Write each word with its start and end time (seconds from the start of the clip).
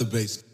The 0.00 0.06
bass. 0.06 0.49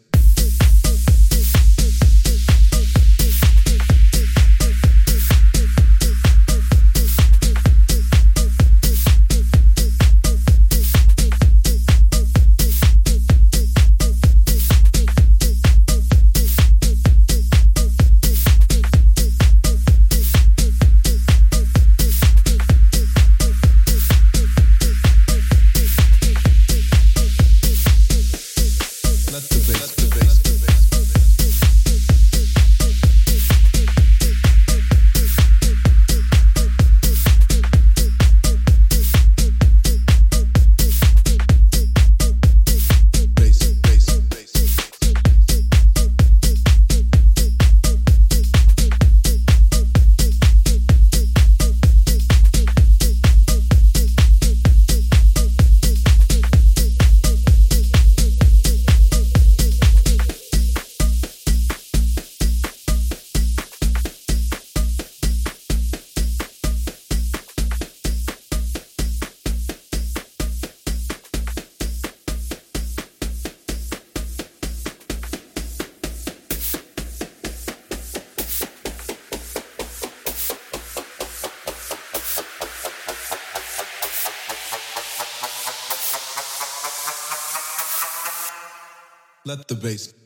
Let 89.47 89.65
the 89.69 89.75
bass. 89.75 90.16